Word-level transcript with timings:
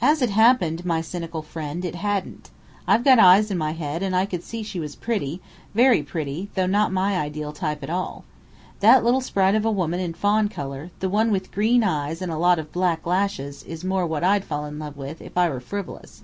"As 0.00 0.20
it 0.22 0.30
happened, 0.30 0.84
my 0.84 1.00
cynical 1.00 1.40
friend, 1.40 1.84
it 1.84 1.94
hadn't. 1.94 2.50
I've 2.88 3.04
got 3.04 3.20
eyes 3.20 3.48
in 3.48 3.56
my 3.56 3.70
head 3.74 4.02
and 4.02 4.12
I 4.16 4.26
could 4.26 4.42
see 4.42 4.64
she 4.64 4.80
was 4.80 4.96
pretty, 4.96 5.40
very 5.72 6.02
pretty, 6.02 6.50
though 6.56 6.66
not 6.66 6.90
my 6.92 7.16
ideal 7.16 7.52
type 7.52 7.84
at 7.84 7.88
all. 7.88 8.24
That 8.80 9.04
little 9.04 9.20
sprite 9.20 9.54
of 9.54 9.64
a 9.64 9.70
woman 9.70 10.00
in 10.00 10.14
fawn 10.14 10.48
colour, 10.48 10.90
the 10.98 11.08
one 11.08 11.30
with 11.30 11.52
green 11.52 11.84
eyes 11.84 12.20
and 12.20 12.32
a 12.32 12.38
lot 12.38 12.58
of 12.58 12.72
black 12.72 13.06
lashes, 13.06 13.62
is 13.62 13.84
more 13.84 14.04
what 14.04 14.24
I'd 14.24 14.44
fall 14.44 14.64
in 14.64 14.80
love 14.80 14.96
with 14.96 15.22
if 15.22 15.38
I 15.38 15.48
were 15.48 15.60
frivolous. 15.60 16.22